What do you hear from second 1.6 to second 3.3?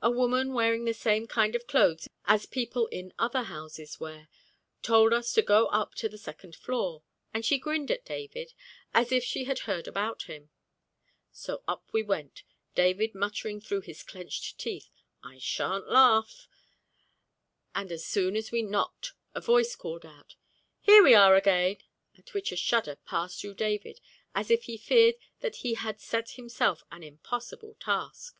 clothes as people in